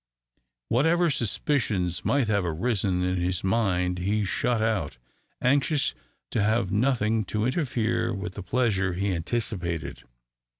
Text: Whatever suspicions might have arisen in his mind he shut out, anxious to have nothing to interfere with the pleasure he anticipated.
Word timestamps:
Whatever 0.69 1.11
suspicions 1.11 2.03
might 2.03 2.25
have 2.27 2.43
arisen 2.43 3.03
in 3.03 3.17
his 3.17 3.43
mind 3.43 3.99
he 3.99 4.25
shut 4.25 4.59
out, 4.59 4.97
anxious 5.43 5.93
to 6.31 6.41
have 6.41 6.71
nothing 6.71 7.23
to 7.25 7.45
interfere 7.45 8.11
with 8.11 8.33
the 8.33 8.41
pleasure 8.41 8.93
he 8.93 9.13
anticipated. 9.13 10.01